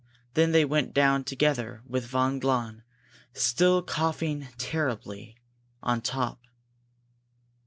[0.33, 2.81] Then they went down together with von Glahn,
[3.33, 5.37] still coughing terribly,
[5.83, 6.41] on top.